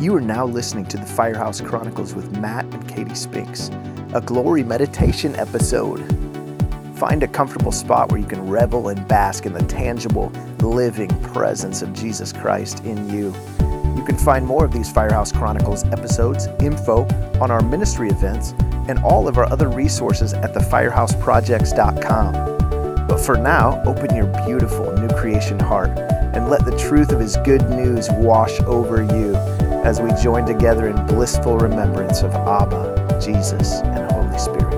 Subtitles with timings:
[0.00, 3.68] You are now listening to the Firehouse Chronicles with Matt and Katie Spinks,
[4.14, 5.98] a glory meditation episode.
[6.96, 11.82] Find a comfortable spot where you can revel and bask in the tangible, living presence
[11.82, 13.26] of Jesus Christ in you.
[13.94, 17.02] You can find more of these Firehouse Chronicles episodes, info
[17.38, 18.54] on our ministry events,
[18.88, 23.06] and all of our other resources at thefirehouseprojects.com.
[23.06, 25.90] But for now, open your beautiful new creation heart
[26.34, 29.36] and let the truth of His good news wash over you
[29.84, 34.69] as we join together in blissful remembrance of Abba, Jesus, and Holy Spirit.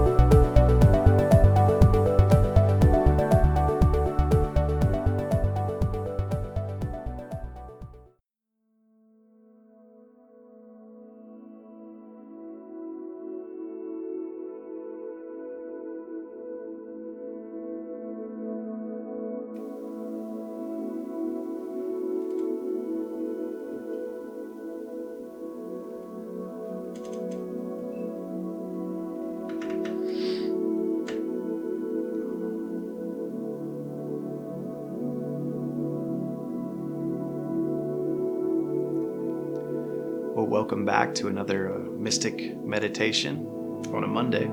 [40.73, 43.47] Welcome back to another uh, Mystic Meditation
[43.93, 44.47] on a Monday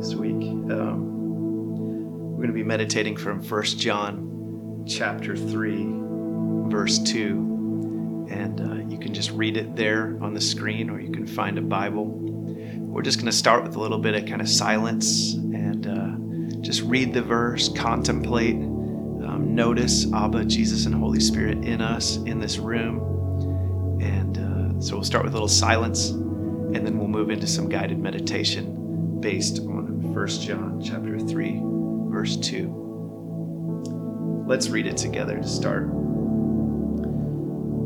[0.00, 0.32] this week.
[0.32, 5.88] Um, we're going to be meditating from First John chapter 3,
[6.70, 8.28] verse 2.
[8.30, 11.58] And uh, you can just read it there on the screen, or you can find
[11.58, 12.06] a Bible.
[12.06, 16.62] We're just going to start with a little bit of kind of silence and uh,
[16.62, 22.38] just read the verse, contemplate, um, notice Abba, Jesus, and Holy Spirit in us, in
[22.38, 23.15] this room.
[24.78, 29.18] So we'll start with a little silence, and then we'll move into some guided meditation
[29.20, 31.60] based on 1 John chapter 3,
[32.10, 34.44] verse 2.
[34.46, 35.86] Let's read it together to start.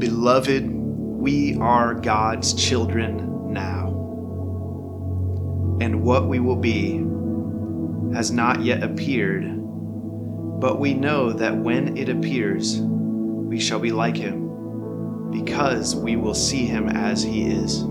[0.00, 3.86] Beloved, we are God's children now.
[5.80, 6.94] And what we will be
[8.14, 9.44] has not yet appeared,
[10.60, 14.39] but we know that when it appears, we shall be like him
[15.30, 17.84] because we will see him as he is.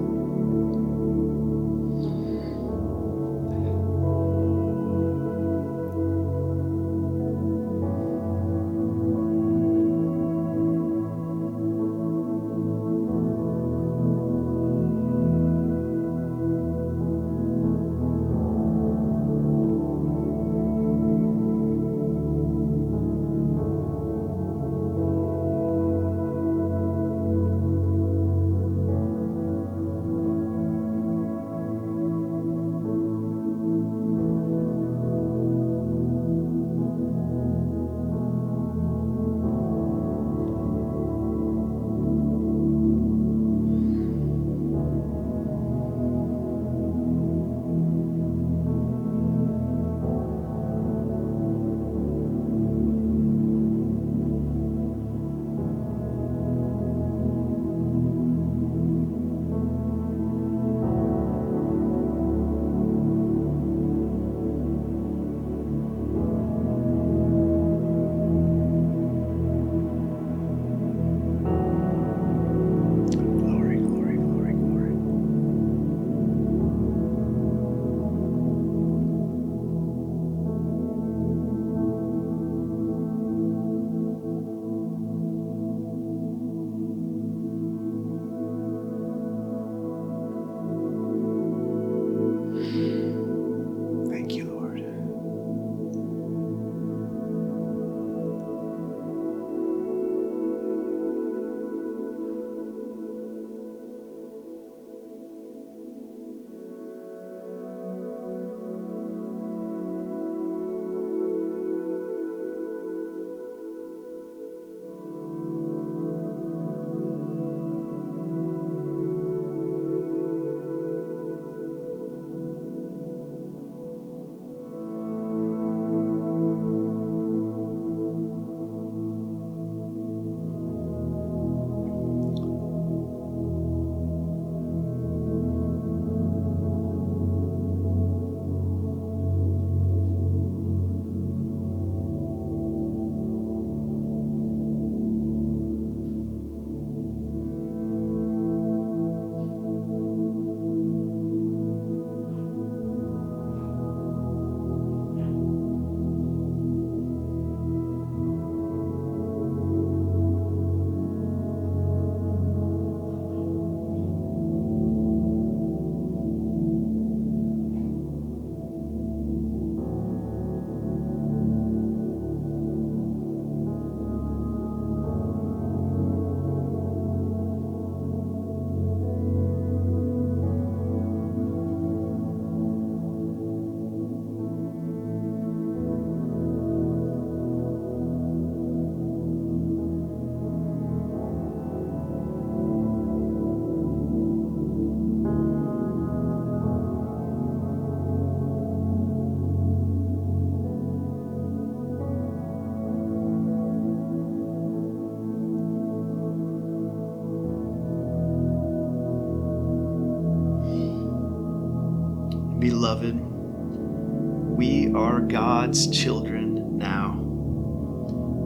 [215.69, 217.11] God's children now,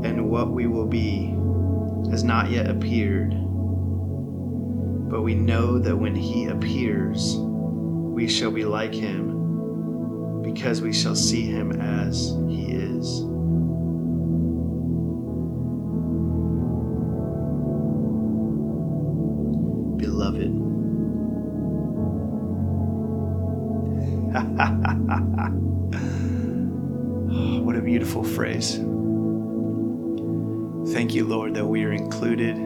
[0.04, 1.28] and what we will be
[2.12, 3.30] has not yet appeared.
[5.10, 11.16] But we know that when He appears, we shall be like Him, because we shall
[11.16, 13.22] see Him as He is.
[30.94, 32.58] Thank you, Lord, that we are included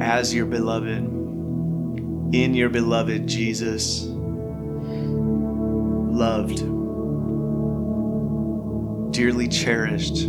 [0.00, 0.98] as your beloved,
[2.34, 4.04] in your beloved Jesus,
[6.08, 6.58] loved,
[9.12, 10.24] dearly cherished.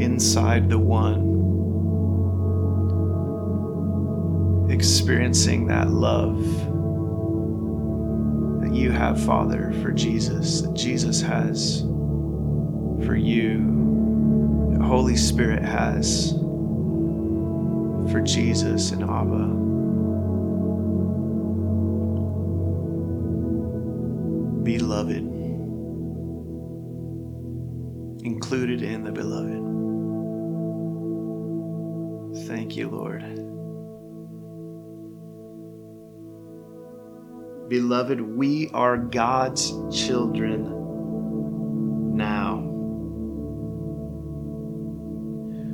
[0.00, 1.29] Inside the one
[4.70, 6.38] experiencing that love
[8.62, 11.80] that you have, Father, for Jesus, that Jesus has
[13.04, 16.32] for you, that Holy Spirit has
[18.12, 19.58] for Jesus and Abba.
[24.62, 25.24] Beloved,
[28.24, 29.60] included in the beloved.
[32.46, 33.49] Thank you, Lord.
[37.70, 42.56] Beloved, we are God's children now.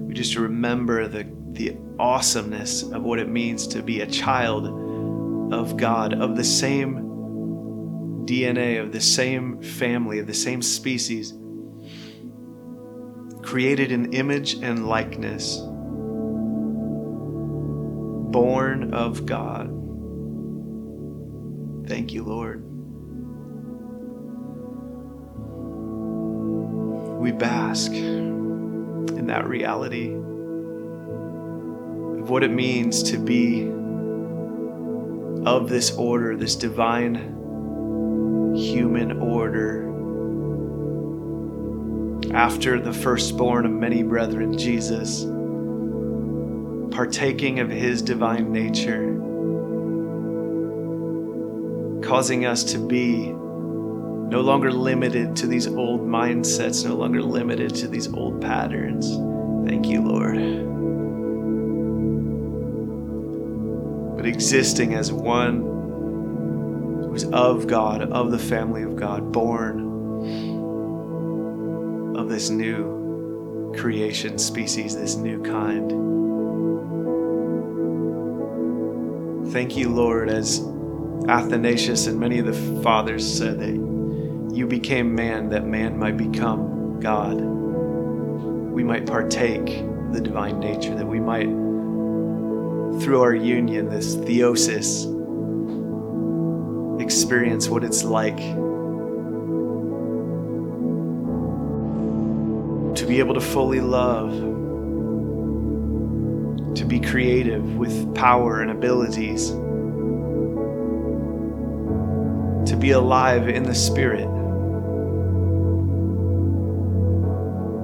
[0.06, 4.66] We just remember the, the awesomeness of what it means to be a child
[5.54, 6.96] of God, of the same
[8.26, 11.32] DNA, of the same family, of the same species,
[13.42, 15.60] created in image and likeness,
[18.32, 19.76] born of God.
[21.86, 22.64] Thank you, Lord.
[27.20, 30.12] We bask in that reality
[32.20, 33.70] of what it means to be
[35.48, 37.14] of this order, this divine
[38.56, 39.84] human order.
[42.34, 45.24] After the firstborn of many brethren, Jesus,
[46.90, 49.15] partaking of his divine nature
[52.06, 57.88] causing us to be no longer limited to these old mindsets, no longer limited to
[57.88, 59.10] these old patterns.
[59.68, 60.36] Thank you, Lord.
[64.16, 65.62] But existing as one
[67.08, 69.84] who's of God, of the family of God, born
[72.16, 75.90] of this new creation species, this new kind.
[79.52, 80.60] Thank you, Lord, as
[81.28, 87.00] Athanasius and many of the fathers said that you became man that man might become
[87.00, 87.34] God.
[87.40, 89.66] We might partake
[90.12, 91.46] the divine nature, that we might,
[93.02, 95.04] through our union, this theosis,
[97.00, 98.38] experience what it's like
[102.96, 104.32] to be able to fully love,
[106.74, 109.50] to be creative with power and abilities
[112.76, 114.26] to be alive in the Spirit.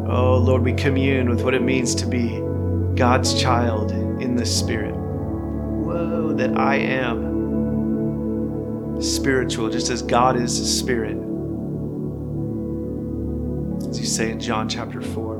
[0.06, 2.38] Oh Lord, we commune with what it means to be
[2.94, 4.94] God's child in the Spirit.
[4.94, 7.30] Whoa, that I am
[9.00, 11.16] spiritual, just as God is spirit.
[13.88, 15.38] As you say in John chapter 4.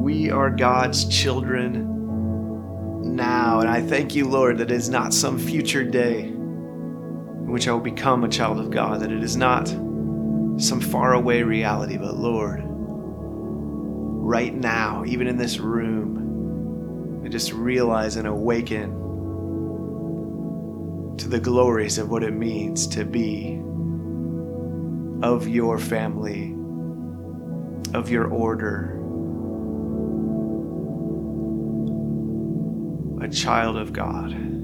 [0.00, 3.58] We are God's children now.
[3.58, 6.37] And I thank you, Lord, that it is not some future day
[7.48, 11.42] in which I will become a child of God, that it is not some faraway
[11.42, 18.90] reality, but Lord, right now, even in this room, I just realize and awaken
[21.16, 23.62] to the glories of what it means to be
[25.22, 26.54] of your family,
[27.94, 28.94] of your order,
[33.24, 34.57] a child of God.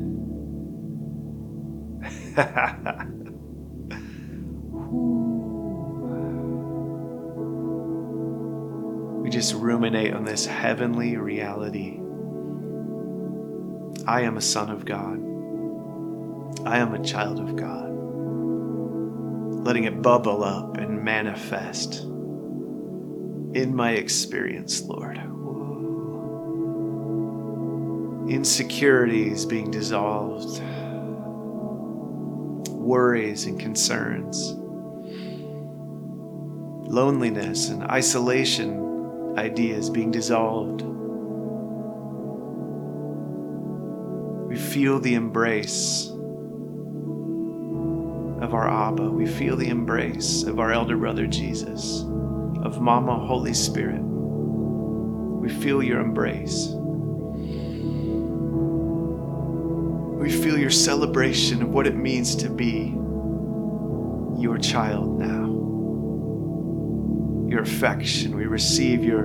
[9.23, 12.01] we just ruminate on this heavenly reality.
[14.07, 15.21] I am a son of God.
[16.67, 17.91] I am a child of God.
[19.65, 22.03] Letting it bubble up and manifest
[23.55, 25.19] in my experience, Lord.
[28.29, 30.61] Insecurities being dissolved,
[32.85, 34.53] worries and concerns,
[36.89, 40.83] loneliness and isolation ideas being dissolved.
[44.49, 46.09] We feel the embrace
[48.45, 49.11] of our Abba.
[49.11, 52.03] We feel the embrace of our elder brother Jesus,
[52.63, 54.03] of Mama Holy Spirit.
[54.03, 56.69] We feel your embrace.
[60.25, 62.95] We feel your celebration of what it means to be
[64.41, 65.45] your child now.
[67.51, 68.35] Your affection.
[68.35, 69.25] We receive your,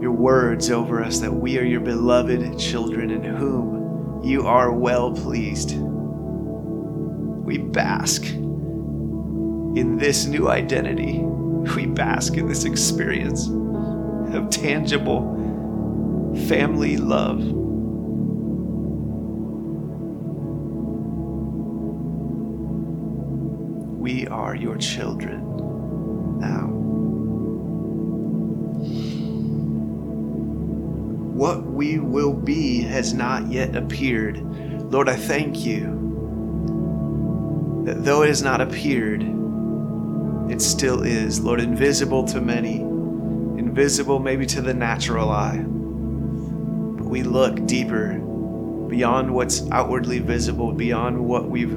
[0.00, 5.12] your words over us that we are your beloved children in whom you are well
[5.12, 11.18] pleased we bask in this new identity.
[11.18, 13.48] We bask in this experience
[14.34, 17.65] of tangible family love.
[24.06, 25.40] We are your children
[26.38, 26.68] now.
[31.34, 34.38] What we will be has not yet appeared.
[34.92, 35.86] Lord, I thank you
[37.84, 39.24] that though it has not appeared,
[40.52, 45.58] it still is, Lord, invisible to many, invisible maybe to the natural eye.
[45.58, 48.20] But we look deeper
[48.88, 51.76] beyond what's outwardly visible, beyond what we've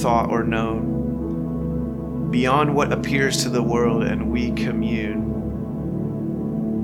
[0.00, 0.87] thought or known,
[2.30, 5.26] beyond what appears to the world, and we commune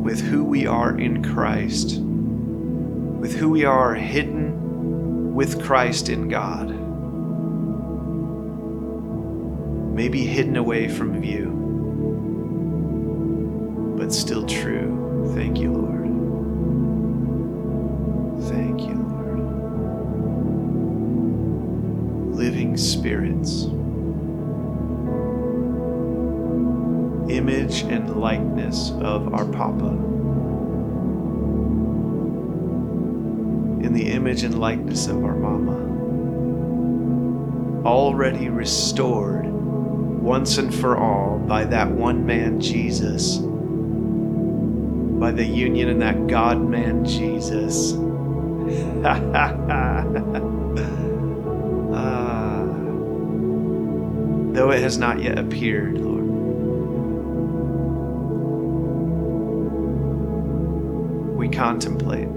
[0.03, 6.85] with who we are in Christ, with who we are hidden with Christ in God
[9.95, 11.47] maybe hidden away from view,
[13.97, 15.31] but still true.
[15.37, 16.05] Thank you, Lord.
[18.49, 19.39] Thank you, Lord.
[22.35, 23.64] Living spirits,
[28.25, 29.89] likeness of our Papa.
[33.85, 35.77] In the image and likeness of our Mama.
[37.87, 43.37] Already restored once and for all by that one man, Jesus,
[45.21, 47.93] by the union in that God man, Jesus.
[49.05, 50.03] ah,
[54.55, 56.14] though it has not yet appeared,
[61.55, 62.29] contemplate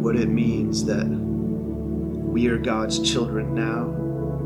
[0.00, 3.84] what it means that we are God's children now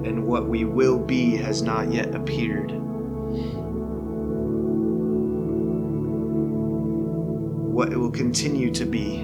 [0.04, 2.72] and what we will be has not yet appeared.
[7.72, 9.18] What it will continue to be.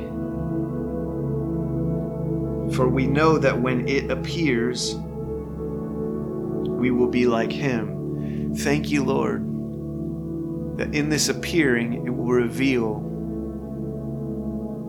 [2.74, 4.94] For we know that when it appears,
[6.80, 8.54] we will be like Him.
[8.54, 9.49] Thank you, Lord,
[10.80, 12.94] that in this appearing, it will reveal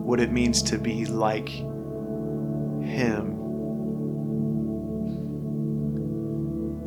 [0.06, 3.36] what it means to be like Him.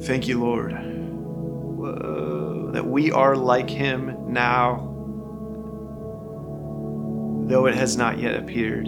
[0.01, 4.77] Thank you, Lord, Whoa, that we are like him now,
[7.47, 8.87] though it has not yet appeared.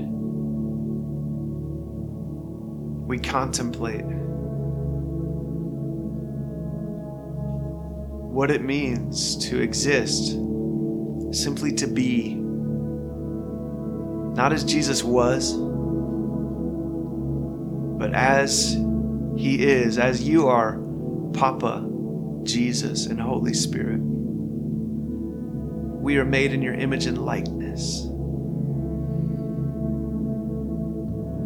[3.08, 4.06] We contemplate
[8.38, 10.34] what it means to exist,
[11.32, 12.36] simply to be,
[14.36, 15.56] not as Jesus was,
[17.98, 18.78] but as
[19.36, 20.78] he is, as you are
[21.34, 21.84] Papa,
[22.44, 24.02] Jesus, and Holy Spirit.
[26.00, 28.06] We are made in your image and likeness.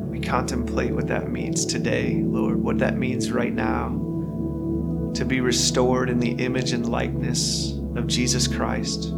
[0.09, 4.10] We contemplate what that means today, Lord, what that means right now
[5.15, 9.13] to be restored in the image and likeness of Jesus Christ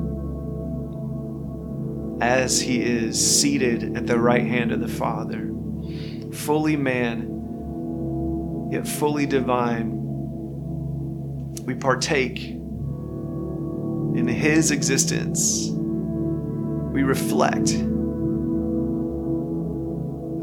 [2.22, 5.52] as he is seated at the right hand of the Father,
[6.34, 7.30] fully man,
[8.72, 10.04] yet fully divine
[11.66, 15.70] we partake in His existence.
[15.70, 17.68] We reflect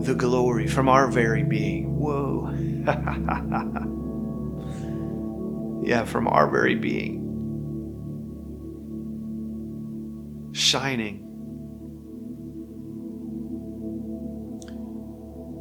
[0.05, 1.99] the glory from our very being.
[1.99, 2.49] Whoa.
[5.83, 7.27] yeah, from our very being.
[10.53, 11.27] Shining.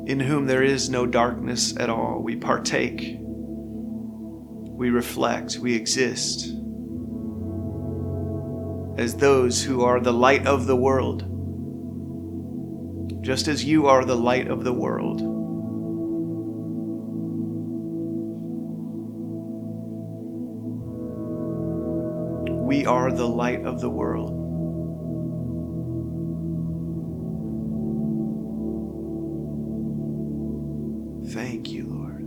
[0.07, 2.21] In whom there is no darkness at all.
[2.23, 3.19] We partake
[4.79, 6.55] we reflect, we exist
[8.97, 11.25] as those who are the light of the world.
[13.21, 15.19] Just as you are the light of the world.
[22.89, 24.35] Are the light of the world.
[31.31, 32.25] Thank you, Lord.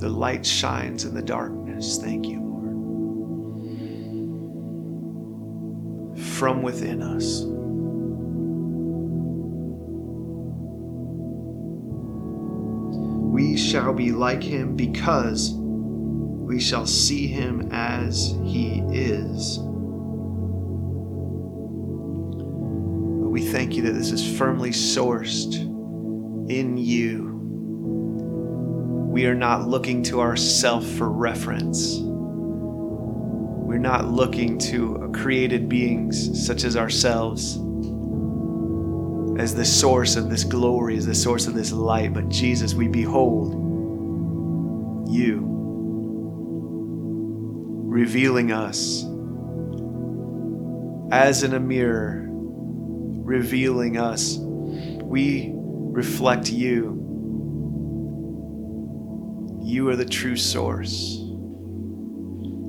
[0.00, 1.96] The light shines in the darkness.
[1.96, 2.74] Thank you, Lord.
[6.18, 7.46] From within us.
[13.74, 19.58] Shall be like him because we shall see him as he is.
[23.32, 25.56] We thank you that this is firmly sourced
[26.48, 27.32] in you.
[29.10, 31.98] We are not looking to ourself for reference.
[31.98, 37.56] We're not looking to created beings such as ourselves
[39.36, 42.14] as the source of this glory, as the source of this light.
[42.14, 43.63] But Jesus, we behold
[45.14, 45.40] you
[47.86, 49.04] revealing us
[51.12, 52.24] as in a mirror
[53.24, 54.36] revealing us.
[54.38, 57.00] We reflect you.
[59.62, 61.18] You are the true source.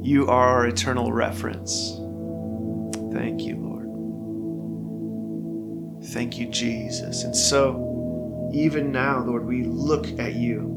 [0.02, 1.92] You are our eternal reference.
[3.12, 3.86] Thank you, Lord.
[6.12, 7.24] Thank you, Jesus.
[7.24, 10.75] And so, even now, Lord, we look at you.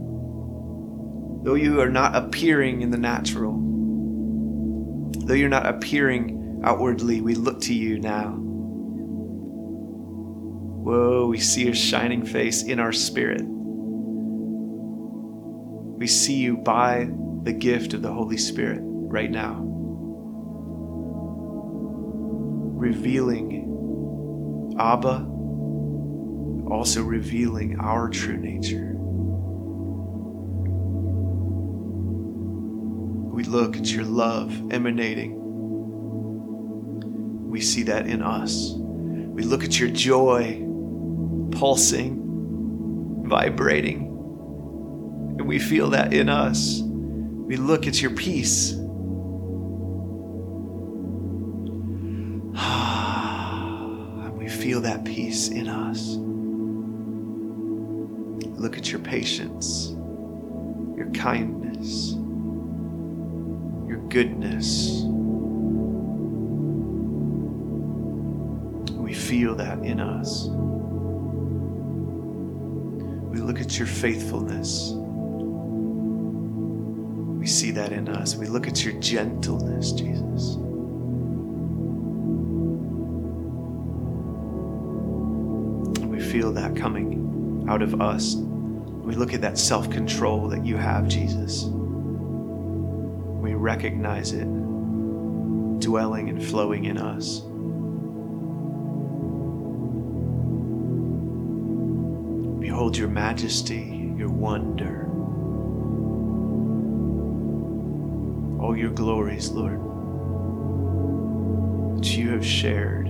[1.43, 3.55] Though you are not appearing in the natural,
[5.27, 8.37] though you're not appearing outwardly, we look to you now.
[10.83, 13.43] Whoa, we see your shining face in our spirit.
[15.99, 17.11] We see you by
[17.43, 19.61] the gift of the Holy Spirit right now,
[22.77, 23.67] revealing
[24.79, 25.27] Abba,
[26.71, 28.98] also revealing our true nature.
[33.39, 35.39] We look at your love emanating.
[37.49, 38.73] We see that in us.
[38.77, 40.61] We look at your joy
[41.53, 44.07] pulsing, vibrating.
[45.39, 46.83] And we feel that in us.
[46.83, 48.73] We look at your peace.
[48.73, 48.89] and
[54.37, 56.17] we feel that peace in us.
[58.61, 59.91] Look at your patience,
[60.97, 62.18] your kindness,
[64.09, 65.03] goodness.
[68.95, 70.49] We feel that in us.
[73.31, 74.93] We look at your faithfulness.
[77.39, 78.37] We see that in us.
[78.37, 80.57] We look at your gentleness, Jesus.
[86.05, 88.37] We feel that coming out of us.
[88.37, 91.71] We look at that self control that you have, Jesus.
[93.59, 94.47] Recognize it
[95.81, 97.41] dwelling and flowing in us.
[102.61, 105.07] Behold your majesty, your wonder,
[108.63, 109.81] all your glories, Lord,
[111.99, 113.09] that you have shared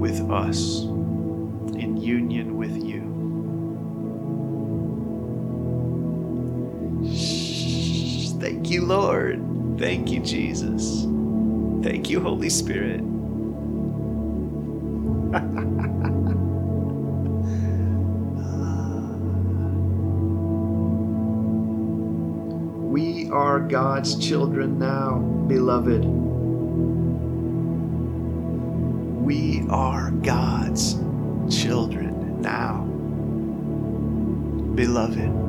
[0.00, 2.83] with us in union with
[8.74, 9.40] you, Lord.
[9.78, 11.06] Thank you, Jesus.
[11.82, 13.00] Thank you, Holy Spirit.
[22.90, 26.04] we are God's children now, beloved.
[29.24, 30.94] We are God's
[31.48, 32.82] children now,
[34.74, 35.43] beloved.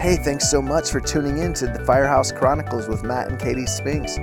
[0.00, 3.66] Hey, thanks so much for tuning in to the Firehouse Chronicles with Matt and Katie
[3.66, 4.16] Spinks.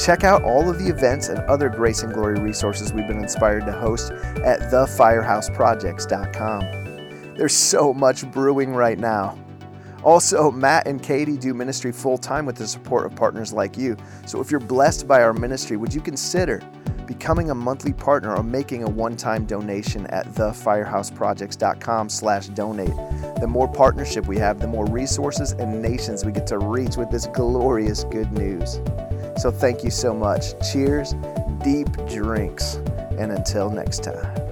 [0.00, 3.66] Check out all of the events and other Grace and Glory resources we've been inspired
[3.66, 4.12] to host
[4.44, 7.34] at thefirehouseprojects.com.
[7.36, 9.36] There's so much brewing right now.
[10.04, 13.96] Also, Matt and Katie do ministry full time with the support of partners like you.
[14.26, 16.62] So if you're blessed by our ministry, would you consider
[17.06, 22.94] becoming a monthly partner or making a one-time donation at thefirehouseprojects.com slash donate.
[23.40, 27.10] The more partnership we have, the more resources and nations we get to reach with
[27.10, 28.80] this glorious good news.
[29.36, 30.52] So thank you so much.
[30.72, 31.14] Cheers,
[31.62, 32.76] deep drinks,
[33.18, 34.43] and until next time.